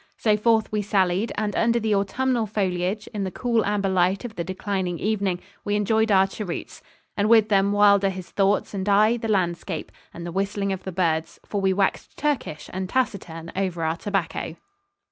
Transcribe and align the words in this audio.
So 0.17 0.35
forth 0.35 0.71
we 0.71 0.81
sallied, 0.81 1.31
and 1.37 1.55
under 1.55 1.79
the 1.79 1.93
autumnal 1.93 2.47
foliage, 2.47 3.05
in 3.13 3.23
the 3.23 3.29
cool 3.29 3.63
amber 3.63 3.87
light 3.87 4.25
of 4.25 4.33
the 4.35 4.43
declining 4.43 4.97
evening, 4.97 5.39
we 5.63 5.75
enjoyed 5.75 6.11
our 6.11 6.25
cheroots; 6.25 6.81
and 7.15 7.29
with 7.29 7.49
them, 7.49 7.71
Wylder 7.71 8.09
his 8.09 8.31
thoughts; 8.31 8.73
and 8.73 8.89
I, 8.89 9.17
the 9.17 9.27
landscape, 9.27 9.91
and 10.11 10.25
the 10.25 10.31
whistling 10.31 10.73
of 10.73 10.85
the 10.85 10.91
birds; 10.91 11.39
for 11.45 11.61
we 11.61 11.71
waxed 11.71 12.17
Turkish 12.17 12.67
and 12.73 12.89
taciturn 12.89 13.51
over 13.55 13.83
our 13.83 13.95
tobacco. 13.95 14.55